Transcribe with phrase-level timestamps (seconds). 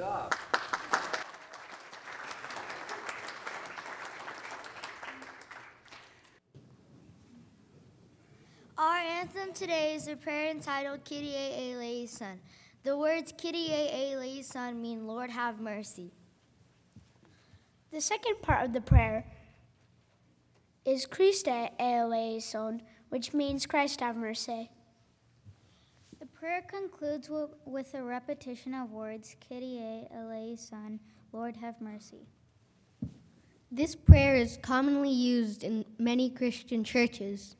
[0.00, 0.34] job.
[8.78, 12.40] Our anthem today is a prayer entitled Kyrie eleison.
[12.82, 16.14] The words Kyrie eleison mean Lord have mercy.
[17.92, 19.26] The second part of the prayer
[20.86, 24.70] is Christe eleison, which means Christ have mercy.
[26.40, 27.28] Prayer concludes
[27.66, 30.98] with a repetition of words Kyrie eleison,
[31.34, 32.26] Lord have mercy.
[33.70, 37.56] This prayer is commonly used in many Christian churches.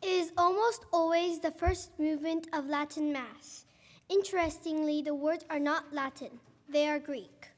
[0.00, 3.66] It is almost always the first movement of Latin Mass.
[4.08, 7.48] Interestingly, the words are not Latin, they are Greek.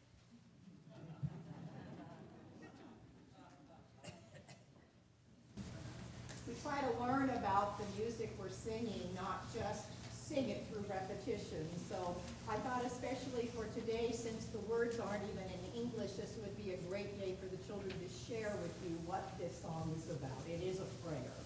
[6.48, 11.66] We try to learn about the music we're singing, not just sing it through repetition.
[11.88, 12.14] So
[12.48, 16.72] I thought especially for today, since the words aren't even in English, this would be
[16.72, 20.38] a great day for the children to share with you what this song is about.
[20.48, 21.39] It is a prayer.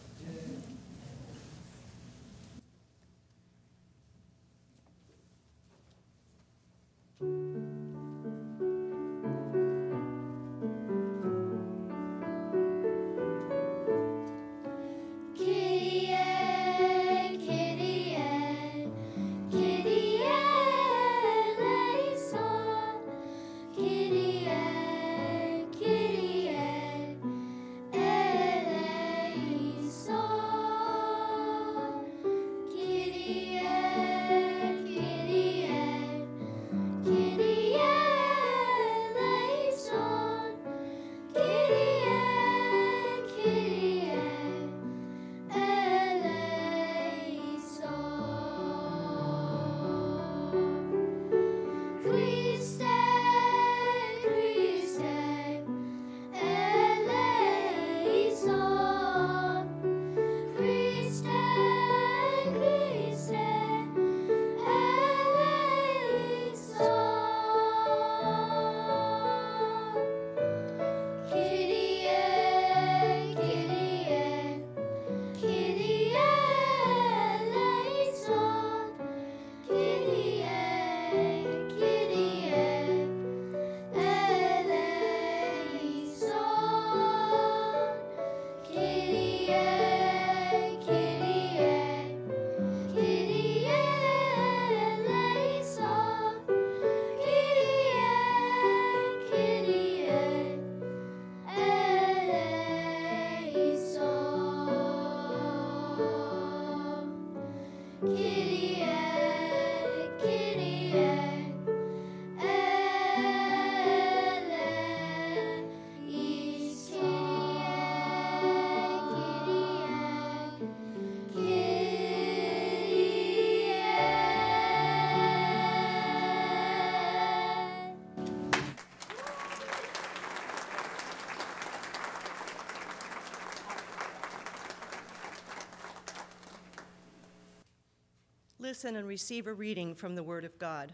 [138.85, 140.93] Listen and receive a reading from the Word of God.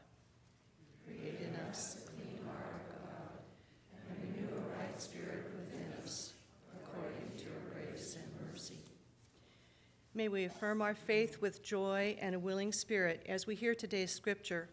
[10.14, 14.12] May we affirm our faith with joy and a willing spirit as we hear today's
[14.12, 14.69] scripture.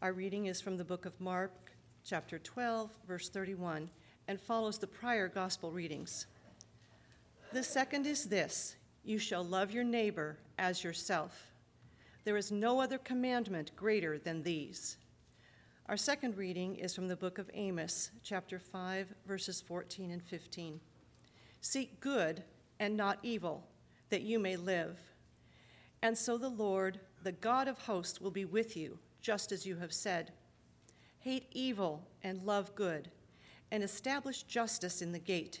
[0.00, 3.90] Our reading is from the book of Mark, chapter 12, verse 31,
[4.26, 6.24] and follows the prior gospel readings.
[7.52, 11.51] The second is this you shall love your neighbor as yourself.
[12.24, 14.96] There is no other commandment greater than these.
[15.86, 20.80] Our second reading is from the book of Amos, chapter 5, verses 14 and 15.
[21.60, 22.44] Seek good
[22.78, 23.66] and not evil,
[24.10, 25.00] that you may live.
[26.00, 29.76] And so the Lord, the God of hosts, will be with you, just as you
[29.76, 30.30] have said.
[31.18, 33.10] Hate evil and love good,
[33.72, 35.60] and establish justice in the gate.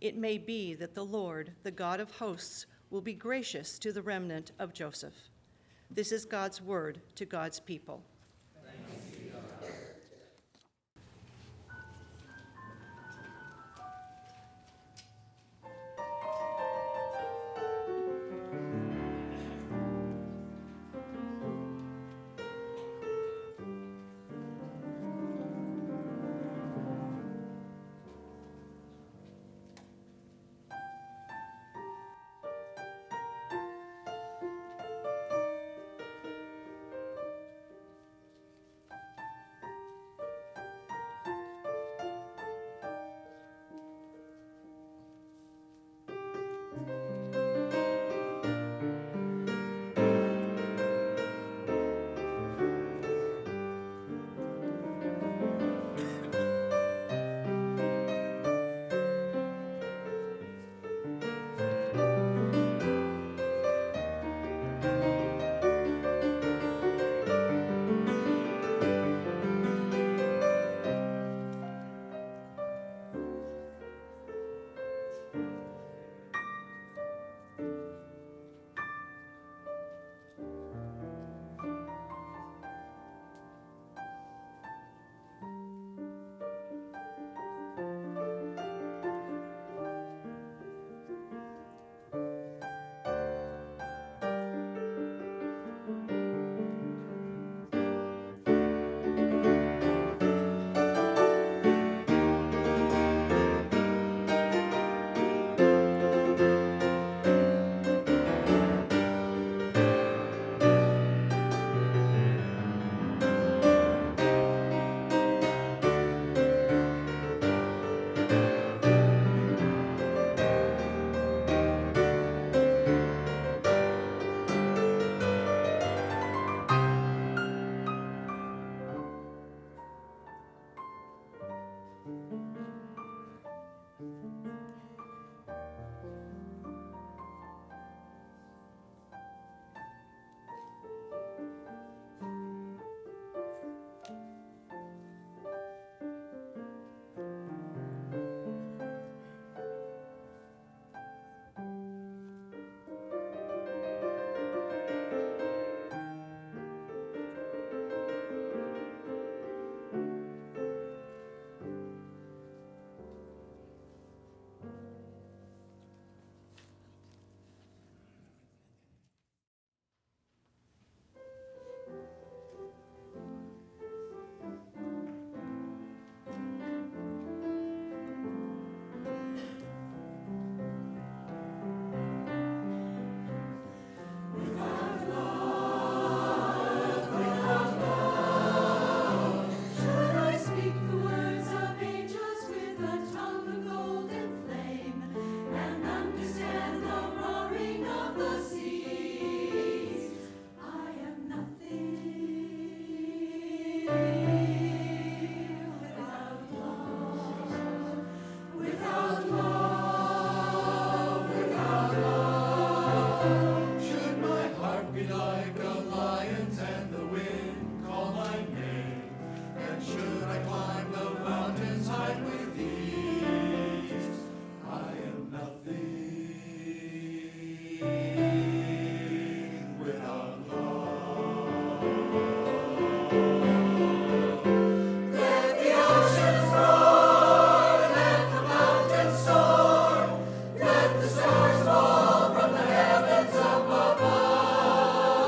[0.00, 4.02] It may be that the Lord, the God of hosts, will be gracious to the
[4.02, 5.14] remnant of Joseph.
[5.90, 8.02] This is God's word to God's people.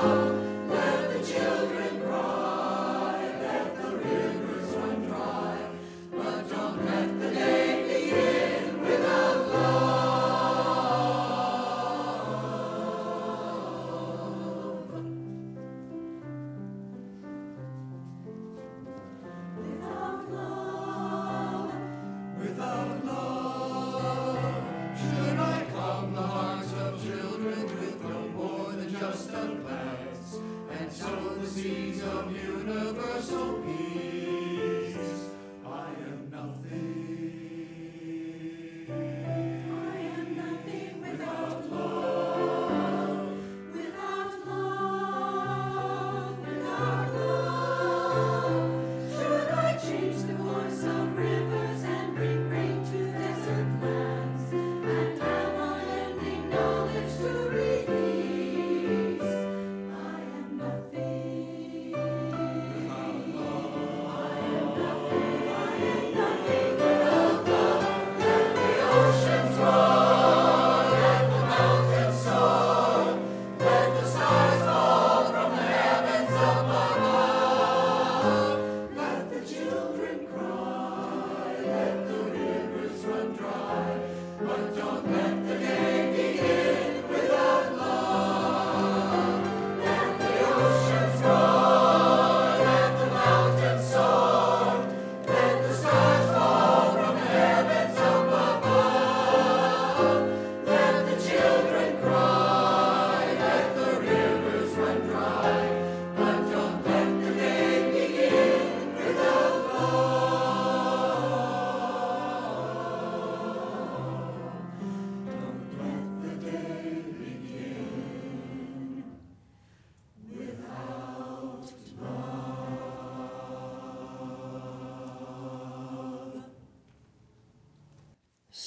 [0.01, 0.38] Oh.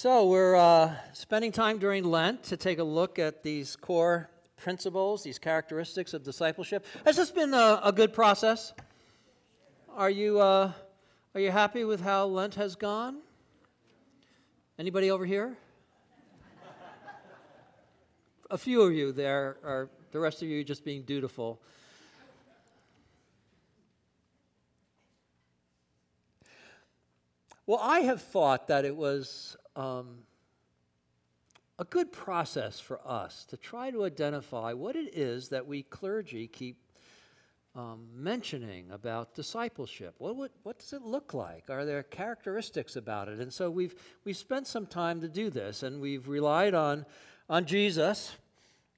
[0.02, 5.22] So, we're uh, spending time during Lent to take a look at these core principles,
[5.22, 6.84] these characteristics of discipleship.
[7.06, 8.74] Has this been a, a good process?
[9.96, 10.72] Are you, uh,
[11.36, 13.20] are you happy with how Lent has gone?
[14.80, 15.56] Anybody over here?
[18.50, 21.62] a few of you there are the rest of you just being dutiful.
[27.68, 30.20] Well, I have thought that it was um,
[31.80, 36.48] a good process for us to try to identify what it is that we clergy
[36.48, 36.78] keep
[37.76, 40.16] um, mentioning about discipleship.
[40.18, 41.70] What, what, what does it look like?
[41.70, 43.40] Are there characteristics about it?
[43.40, 47.06] And so we've, we've spent some time to do this, and we've relied on,
[47.50, 48.36] on Jesus,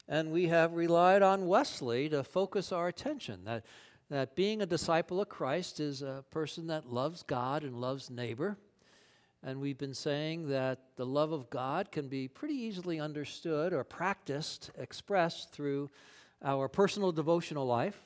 [0.07, 3.45] and we have relied on Wesley to focus our attention.
[3.45, 3.63] That,
[4.09, 8.57] that being a disciple of Christ is a person that loves God and loves neighbor.
[9.45, 13.83] And we've been saying that the love of God can be pretty easily understood or
[13.83, 15.89] practiced, expressed through
[16.41, 17.99] our personal devotional life.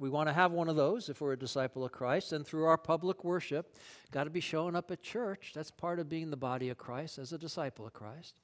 [0.00, 2.32] We want to have one of those if we're a disciple of Christ.
[2.32, 3.76] And through our public worship,
[4.10, 5.52] got to be showing up at church.
[5.54, 8.34] That's part of being the body of Christ as a disciple of Christ.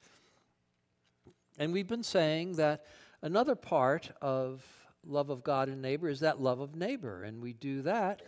[1.58, 2.84] And we've been saying that
[3.20, 4.64] another part of
[5.04, 7.25] love of God and neighbor is that love of neighbor.
[7.25, 8.22] And we do that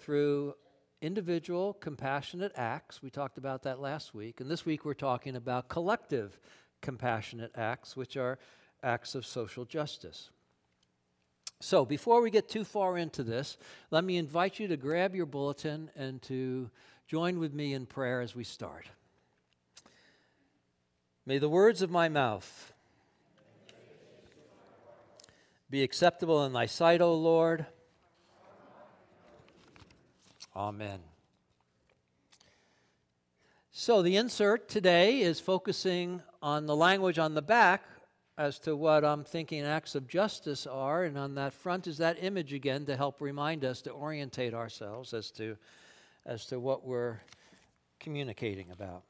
[0.00, 0.54] through
[1.00, 3.02] individual compassionate acts.
[3.02, 4.40] We talked about that last week.
[4.40, 6.38] And this week we're talking about collective
[6.82, 8.38] compassionate acts, which are
[8.82, 10.30] acts of social justice.
[11.62, 13.58] So, before we get too far into this,
[13.90, 16.70] let me invite you to grab your bulletin and to
[17.06, 18.86] join with me in prayer as we start.
[21.26, 22.72] May the words of my mouth
[25.68, 27.66] be acceptable in thy sight, O Lord
[30.60, 31.00] Amen.
[33.72, 37.82] So, the insert today is focusing on the language on the back
[38.36, 42.22] as to what I'm thinking acts of justice are, and on that front is that
[42.22, 45.56] image again to help remind us to orientate ourselves as to,
[46.26, 47.20] as to what we're
[47.98, 49.04] communicating about.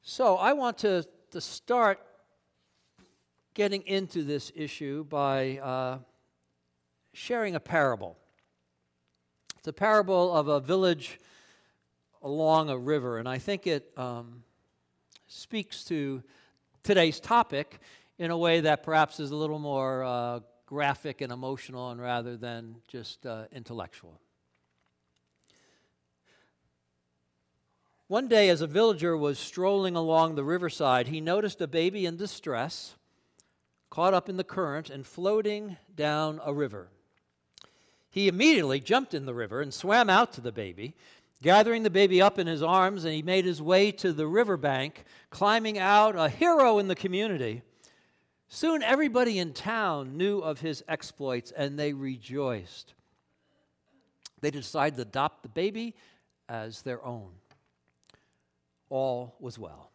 [0.00, 2.00] So, I want to, to start
[3.52, 5.58] getting into this issue by.
[5.58, 5.98] Uh,
[7.16, 8.14] sharing a parable.
[9.58, 11.18] It's a parable of a village
[12.22, 14.42] along a river, and I think it um,
[15.26, 16.22] speaks to
[16.82, 17.80] today's topic
[18.18, 22.36] in a way that perhaps is a little more uh, graphic and emotional and rather
[22.36, 24.20] than just uh, intellectual.
[28.08, 32.18] One day, as a villager was strolling along the riverside, he noticed a baby in
[32.18, 32.94] distress,
[33.88, 36.90] caught up in the current and floating down a river.
[38.16, 40.94] He immediately jumped in the river and swam out to the baby,
[41.42, 45.04] gathering the baby up in his arms, and he made his way to the riverbank,
[45.28, 47.60] climbing out, a hero in the community.
[48.48, 52.94] Soon everybody in town knew of his exploits and they rejoiced.
[54.40, 55.94] They decided to adopt the baby
[56.48, 57.32] as their own.
[58.88, 59.90] All was well.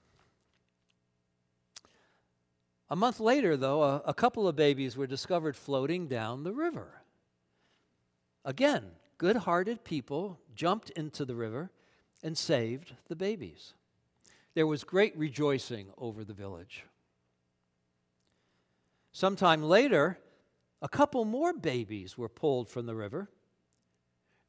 [2.88, 7.01] A month later, though, a, a couple of babies were discovered floating down the river.
[8.44, 8.84] Again,
[9.18, 11.72] good hearted people jumped into the river
[12.24, 13.74] and saved the babies.
[14.54, 16.84] There was great rejoicing over the village.
[19.12, 20.18] Sometime later,
[20.82, 23.30] a couple more babies were pulled from the river.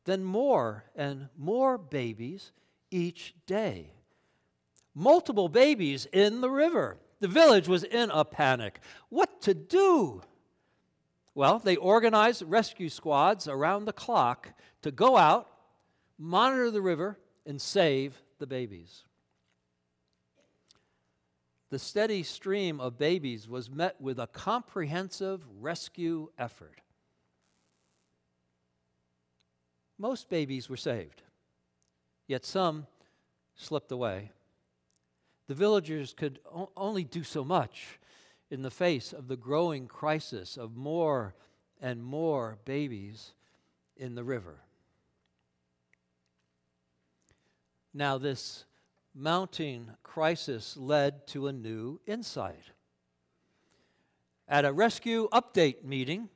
[0.04, 2.52] Then more and more babies
[2.90, 3.92] each day.
[4.94, 6.99] Multiple babies in the river.
[7.20, 8.80] The village was in a panic.
[9.08, 10.22] What to do?
[11.35, 15.49] Well, they organized rescue squads around the clock to go out,
[16.19, 19.05] monitor the river, and save the babies.
[21.71, 26.83] The steady stream of babies was met with a comprehensive rescue effort.
[29.99, 31.23] Most babies were saved,
[32.29, 32.87] yet some
[33.55, 34.33] slipped away.
[35.47, 37.99] The villagers could o- only do so much
[38.52, 41.35] in the face of the growing crisis of more
[41.80, 43.32] and more babies
[43.97, 44.61] in the river.
[47.94, 48.66] Now, this
[49.14, 52.64] mounting crisis led to a new insight.
[54.47, 56.28] At a rescue update meeting,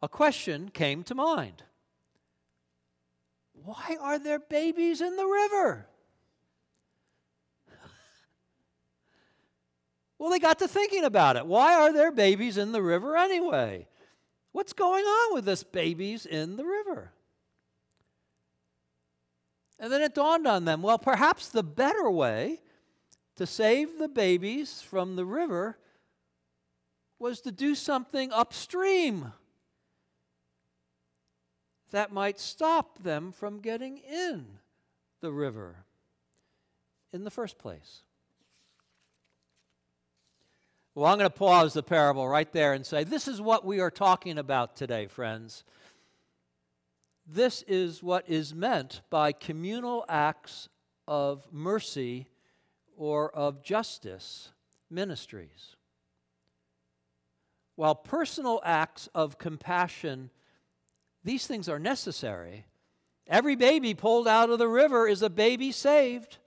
[0.00, 1.62] a question came to mind
[3.52, 5.88] Why are there babies in the river?
[10.18, 11.46] Well, they got to thinking about it.
[11.46, 13.86] Why are there babies in the river anyway?
[14.52, 17.12] What's going on with this babies in the river?
[19.78, 22.60] And then it dawned on them well, perhaps the better way
[23.36, 25.78] to save the babies from the river
[27.20, 29.32] was to do something upstream
[31.90, 34.46] that might stop them from getting in
[35.20, 35.84] the river
[37.12, 38.02] in the first place.
[40.98, 43.78] Well, I'm going to pause the parable right there and say, This is what we
[43.78, 45.62] are talking about today, friends.
[47.24, 50.68] This is what is meant by communal acts
[51.06, 52.26] of mercy
[52.96, 54.50] or of justice
[54.90, 55.76] ministries.
[57.76, 60.30] While personal acts of compassion,
[61.22, 62.66] these things are necessary.
[63.28, 66.38] Every baby pulled out of the river is a baby saved.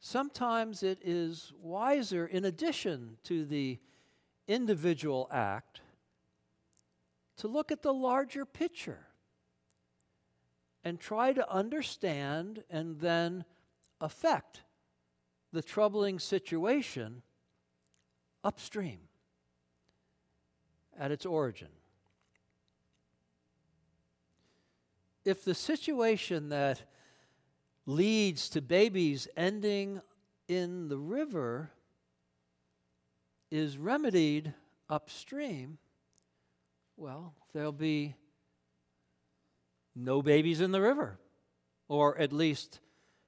[0.00, 3.78] Sometimes it is wiser, in addition to the
[4.48, 5.82] individual act,
[7.36, 9.06] to look at the larger picture
[10.82, 13.44] and try to understand and then
[14.00, 14.62] affect
[15.52, 17.22] the troubling situation
[18.42, 19.00] upstream
[20.98, 21.68] at its origin.
[25.26, 26.82] If the situation that
[27.90, 30.00] leads to babies ending
[30.48, 31.70] in the river
[33.50, 34.54] is remedied
[34.88, 35.78] upstream,
[36.96, 38.14] well, there'll be
[39.94, 41.18] no babies in the river,
[41.88, 42.78] or at least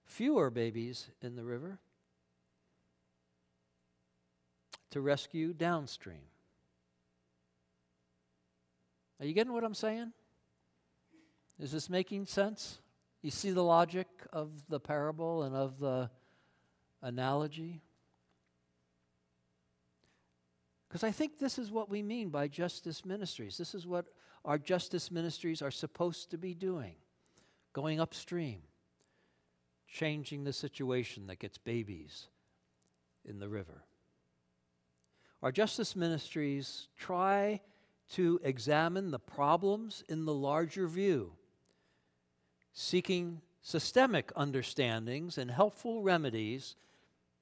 [0.04, 1.80] fewer babies in the river
[4.90, 6.26] to rescue downstream.
[9.18, 10.12] Are you getting what I'm saying?
[11.58, 12.81] Is this making sense?
[13.22, 16.10] You see the logic of the parable and of the
[17.00, 17.82] analogy?
[20.88, 23.56] Because I think this is what we mean by justice ministries.
[23.56, 24.06] This is what
[24.44, 26.96] our justice ministries are supposed to be doing
[27.72, 28.60] going upstream,
[29.88, 32.26] changing the situation that gets babies
[33.24, 33.84] in the river.
[35.42, 37.62] Our justice ministries try
[38.10, 41.32] to examine the problems in the larger view
[42.72, 46.74] seeking systemic understandings and helpful remedies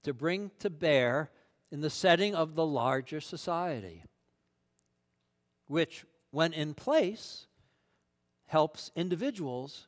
[0.02, 1.30] to bring to bear
[1.70, 4.04] in the setting of the larger society,
[5.66, 7.46] which, when in place,
[8.46, 9.86] helps individuals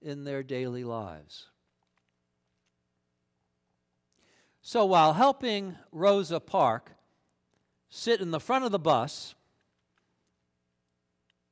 [0.00, 1.46] in their daily lives.
[4.62, 6.92] So while helping Rosa Park
[7.88, 9.35] sit in the front of the bus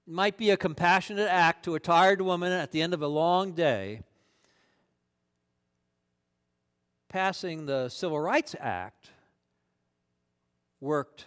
[0.07, 3.53] might be a compassionate act to a tired woman at the end of a long
[3.53, 4.03] day.
[7.09, 9.11] Passing the Civil Rights Act
[10.81, 11.27] worked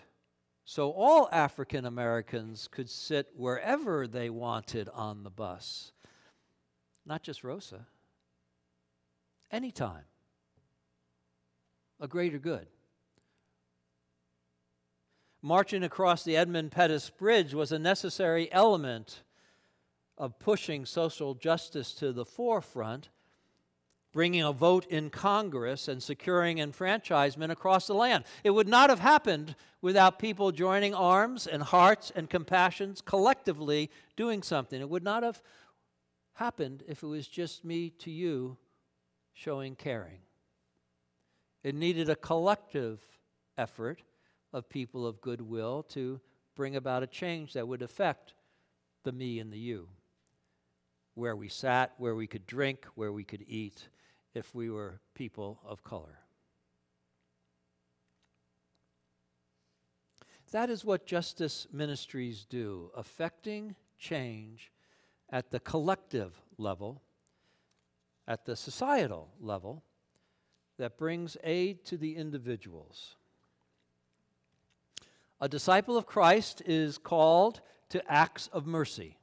[0.70, 5.94] so all African Americans could sit wherever they wanted on the bus,
[7.06, 7.88] not just Rosa,
[9.50, 10.04] anytime.
[12.02, 12.68] A greater good.
[15.42, 19.24] Marching across the Edmund Pettus Bridge was a necessary element
[20.18, 23.10] of pushing social justice to the forefront
[24.18, 28.24] bringing a vote in Congress and securing enfranchisement across the land.
[28.44, 34.42] It would not have happened without people joining arms and hearts and compassions collectively doing
[34.42, 34.82] something.
[34.82, 35.44] It would not have
[36.34, 38.58] happened if it was just me to you
[39.34, 40.22] showing caring.
[41.64, 43.06] It needed a collective
[43.56, 44.02] effort
[44.54, 46.20] of people of goodwill to
[46.56, 48.34] bring about a change that would affect
[49.04, 49.90] the me and the you.
[51.14, 53.90] Where we sat, where we could drink, where we could eat,
[54.34, 56.20] if we were people of color.
[60.52, 64.72] That is what justice ministries do, affecting change
[65.30, 67.02] at the collective level,
[68.28, 69.84] at the societal level,
[70.78, 73.16] that brings aid to the individuals.
[75.40, 79.18] A disciple of Christ is called to acts of mercy,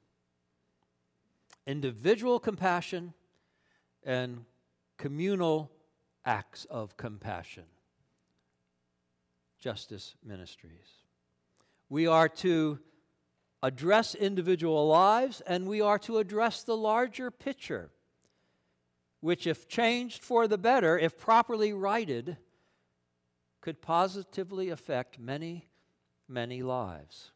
[1.67, 3.15] individual compassion,
[4.05, 4.45] and
[4.97, 5.73] communal
[6.25, 7.65] acts of compassion.
[9.59, 11.03] Justice Ministries.
[11.89, 12.79] We are to
[13.63, 17.91] address individual lives and we are to address the larger picture,
[19.21, 22.37] which, if changed for the better, if properly righted,
[23.63, 25.67] could positively affect many,
[26.29, 27.31] many lives.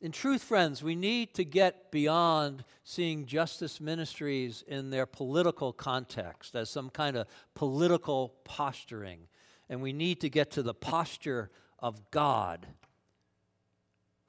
[0.00, 6.54] In truth, friends, we need to get beyond seeing justice ministries in their political context
[6.54, 9.26] as some kind of political posturing.
[9.68, 11.50] And we need to get to the posture
[11.80, 12.66] of God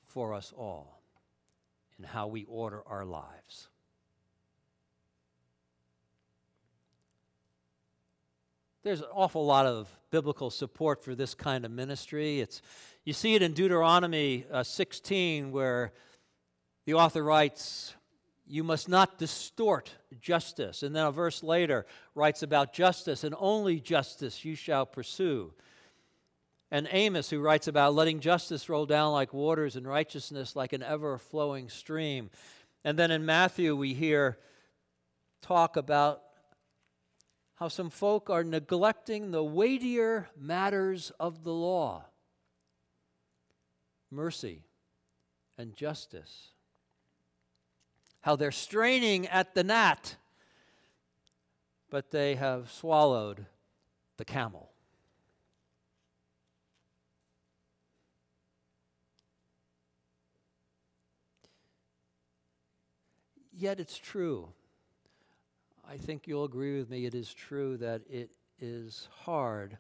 [0.06, 1.04] for us all
[2.00, 3.70] in how we order our lives.
[8.82, 12.40] There's an awful lot of biblical support for this kind of ministry.
[12.40, 12.62] It's,
[13.04, 15.92] you see it in Deuteronomy uh, 16, where
[16.86, 17.94] the author writes,
[18.48, 20.82] You must not distort justice.
[20.82, 25.52] And then a verse later writes about justice, and only justice you shall pursue.
[26.72, 30.84] And Amos, who writes about letting justice roll down like waters and righteousness like an
[30.84, 32.30] ever flowing stream.
[32.86, 34.38] And then in Matthew, we hear
[35.42, 36.22] talk about
[37.60, 42.06] how some folk are neglecting the weightier matters of the law
[44.10, 44.64] mercy
[45.58, 46.50] and justice.
[48.22, 50.16] How they're straining at the gnat,
[51.90, 53.46] but they have swallowed
[54.18, 54.72] the camel.
[63.52, 64.54] Yet it's true
[65.92, 69.80] I think you'll agree with me, it is true that it is hard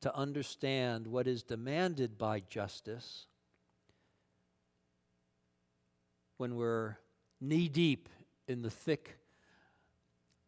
[0.00, 3.26] to understand what is demanded by justice
[6.38, 6.96] when we're
[7.38, 8.08] knee deep
[8.48, 9.18] in the thick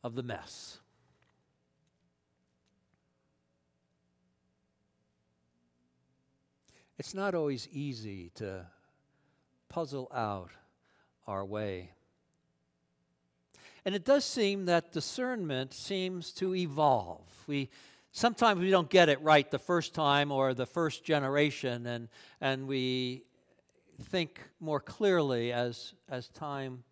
[0.02, 0.78] of the mess.
[6.98, 8.64] It's not always easy to
[9.68, 10.52] puzzle out
[11.26, 11.90] our way
[13.86, 17.22] and it does seem that discernment seems to evolve.
[17.46, 17.70] We
[18.10, 22.08] sometimes we don't get it right the first time or the first generation, and
[22.40, 23.22] and we
[24.02, 26.82] think more clearly as as time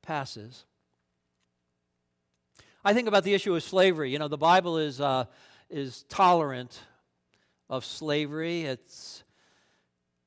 [0.00, 0.64] passes.
[2.82, 4.10] I think about the issue of slavery.
[4.10, 5.26] You know, the Bible is uh,
[5.68, 6.80] is tolerant
[7.68, 8.62] of slavery.
[8.62, 9.22] It's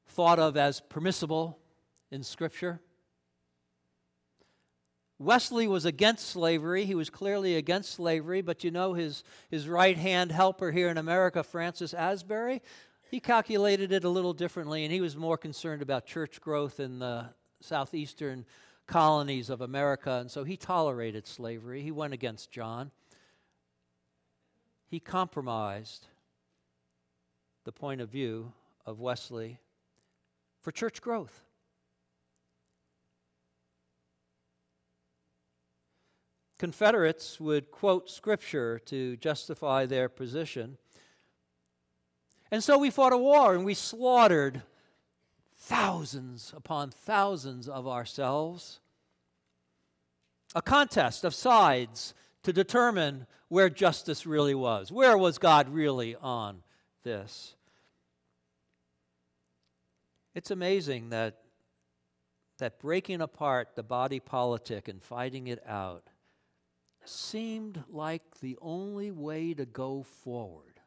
[0.10, 1.58] thought of as permissible
[2.12, 2.80] in Scripture.
[5.20, 6.86] Wesley was against slavery.
[6.86, 10.98] He was clearly against slavery, but you know his, his right hand helper here in
[10.98, 12.62] America, Francis Asbury,
[13.12, 17.00] he calculated it a little differently, and he was more concerned about church growth in
[17.00, 17.26] the
[17.60, 18.46] southeastern
[18.86, 21.82] colonies of America, and so he tolerated slavery.
[21.82, 22.92] He went against John.
[24.88, 26.08] He compromised
[27.66, 28.54] the point of view
[28.86, 29.60] of Wesley
[30.62, 31.44] for church growth.
[36.60, 40.78] Confederates would quote scripture to justify their position.
[42.52, 44.62] And so we fought a war and we slaughtered
[45.56, 48.82] thousands upon thousands of ourselves.
[50.54, 54.92] A contest of sides to determine where justice really was.
[54.92, 56.62] Where was God really on
[57.04, 57.56] this?
[60.36, 61.38] It's amazing that,
[62.58, 66.10] that breaking apart the body politic and fighting it out
[67.10, 70.80] seemed like the only way to go forward.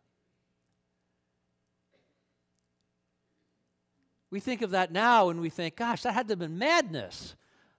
[4.31, 7.37] We think of that now and we think, gosh, that had to have been madness.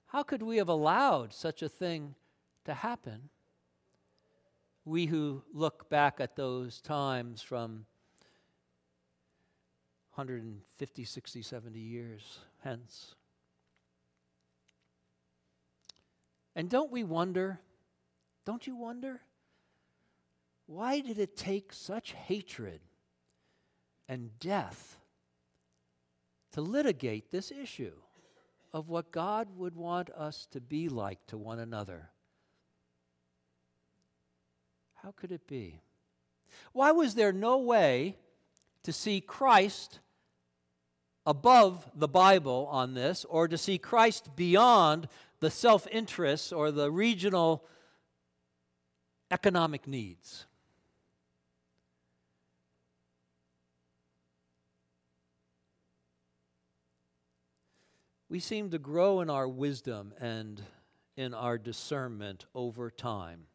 [0.08, 2.14] How could we have allowed such a thing
[2.66, 3.30] to happen?
[4.86, 7.86] We who look back at those times from
[10.14, 13.16] 150, 60, 70 years hence.
[16.56, 17.60] And don't we wonder,
[18.46, 19.22] don't you wonder,
[20.66, 22.82] why did it take such hatred
[24.08, 24.98] and death
[26.52, 27.94] to litigate this issue
[28.74, 32.10] of what God would want us to be like to one another?
[34.96, 35.82] How could it be?
[36.72, 38.18] Why was there no way
[38.84, 40.00] to see Christ
[41.26, 45.08] above the Bible on this or to see Christ beyond
[45.40, 47.66] the self interests or the regional
[49.34, 50.46] economic needs?
[58.30, 60.62] We seem to grow in our wisdom and
[61.18, 63.48] in our discernment over time.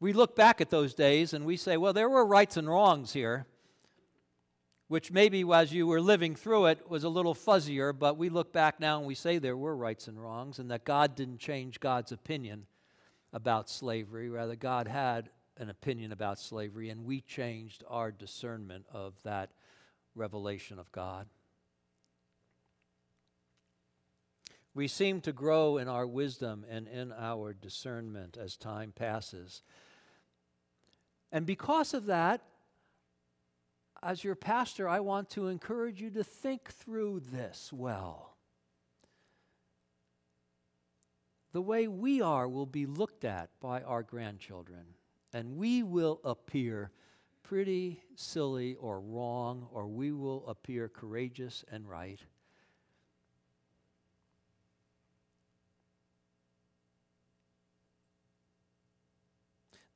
[0.00, 3.12] We look back at those days and we say, well, there were rights and wrongs
[3.12, 3.46] here,
[4.88, 8.52] which maybe as you were living through it was a little fuzzier, but we look
[8.52, 11.78] back now and we say there were rights and wrongs and that God didn't change
[11.78, 12.66] God's opinion
[13.32, 14.28] about slavery.
[14.30, 19.50] Rather, God had an opinion about slavery and we changed our discernment of that
[20.14, 21.26] revelation of God.
[24.74, 29.62] We seem to grow in our wisdom and in our discernment as time passes.
[31.32, 32.42] And because of that,
[34.02, 38.27] as your pastor, I want to encourage you to think through this well.
[41.58, 44.94] The way we are will be looked at by our grandchildren,
[45.32, 46.92] and we will appear
[47.42, 52.20] pretty silly or wrong, or we will appear courageous and right.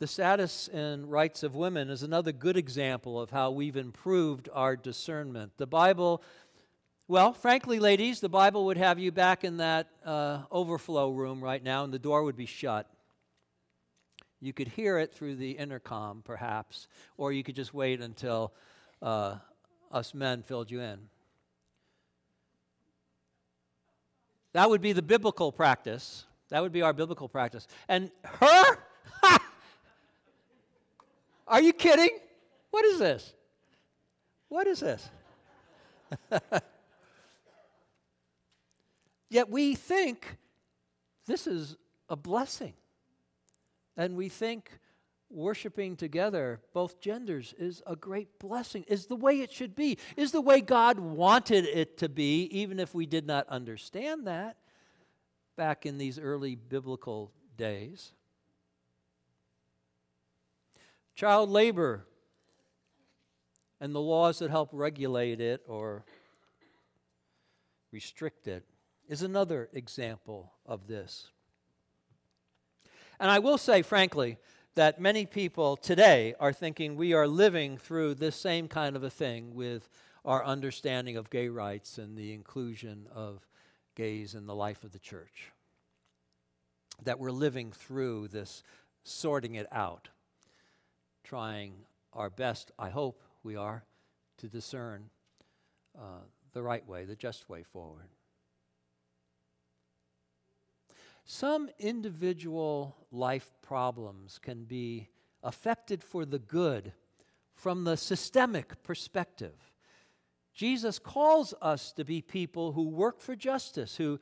[0.01, 4.75] The status and rights of women is another good example of how we've improved our
[4.75, 5.53] discernment.
[5.59, 6.25] The Bible,
[7.13, 11.63] well, frankly, ladies, the Bible would have you back in that uh, overflow room right
[11.63, 12.89] now, and the door would be shut.
[14.41, 18.55] You could hear it through the intercom, perhaps, or you could just wait until
[19.03, 19.35] uh,
[19.91, 21.01] us men filled you in.
[24.55, 26.25] That would be the biblical practice.
[26.49, 27.69] That would be our biblical practice.
[27.89, 28.79] And her?
[31.47, 32.19] Are you kidding?
[32.71, 33.35] What is this?
[34.49, 35.11] What is this?
[39.33, 40.37] Yet we think
[41.27, 41.75] this is
[42.11, 42.75] a blessing.
[43.97, 44.71] And we think
[45.31, 50.33] worshiping together, both genders, is a great blessing, is the way it should be, is
[50.33, 54.59] the way God wanted it to be, even if we did not understand that
[55.57, 58.13] back in these early biblical days.
[61.15, 62.05] Child labor
[63.81, 66.05] and the laws that help regulate it or
[67.93, 68.67] restrict it
[69.09, 71.29] is another example of this.
[73.21, 74.39] And I will say, frankly,
[74.75, 79.11] that many people today are thinking we are living through this same kind of a
[79.11, 79.89] thing with
[80.25, 83.47] our understanding of gay rights and the inclusion of
[83.95, 85.53] gays in the life of the church.
[87.05, 88.63] That we're living through this
[89.05, 90.09] sorting it out
[91.25, 91.73] trying
[92.13, 93.85] our best, I hope we are,
[94.39, 95.09] to discern
[95.99, 98.09] uh, the right way, the just way forward.
[101.25, 105.09] Some individual life problems can be
[105.43, 106.93] affected for the good
[107.55, 109.55] from the systemic perspective.
[110.53, 114.21] Jesus calls us to be people who work for justice, who,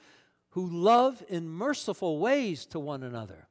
[0.51, 3.49] who love in merciful ways to one another,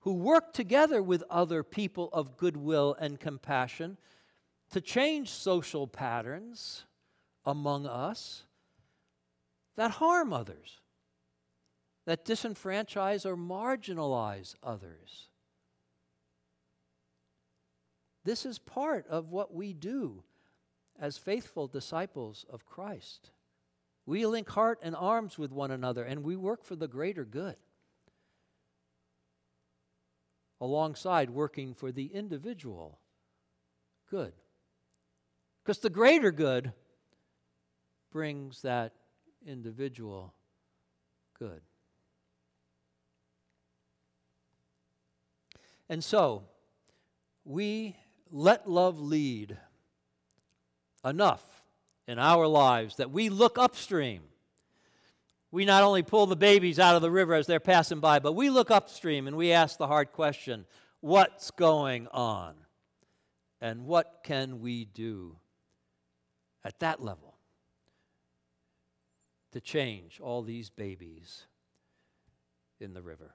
[0.00, 3.98] who work together with other people of goodwill and compassion
[4.70, 6.84] to change social patterns
[7.44, 8.44] among us
[9.76, 10.77] that harm others,
[12.08, 15.28] that disenfranchise or marginalize others.
[18.24, 20.22] This is part of what we do
[20.98, 23.30] as faithful disciples of Christ.
[24.06, 27.56] We link heart and arms with one another and we work for the greater good
[30.62, 33.00] alongside working for the individual
[34.08, 34.32] good.
[35.62, 36.72] Because the greater good
[38.10, 38.94] brings that
[39.46, 40.32] individual
[41.38, 41.60] good.
[45.88, 46.44] And so,
[47.44, 47.96] we
[48.30, 49.56] let love lead
[51.04, 51.44] enough
[52.06, 54.22] in our lives that we look upstream
[55.50, 58.32] We not only pull the babies out of the river as they're passing by, but
[58.32, 60.66] we look upstream and we ask the hard question
[61.00, 62.54] what's going on?
[63.60, 65.36] And what can we do
[66.64, 67.34] at that level
[69.52, 71.46] to change all these babies
[72.78, 73.34] in the river?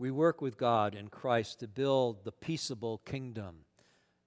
[0.00, 3.66] We work with God in Christ to build the peaceable kingdom,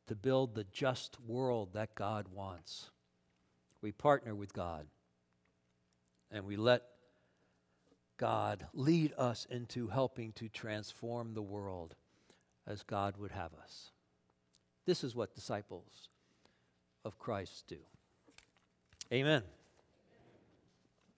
[0.05, 2.91] to build the just world that God wants.
[3.81, 4.85] We partner with God
[6.29, 6.83] and we let
[8.17, 11.95] God lead us into helping to transform the world
[12.67, 13.89] as God would have us.
[14.85, 16.09] This is what disciples
[17.03, 17.79] of Christ do.
[19.11, 19.41] Amen.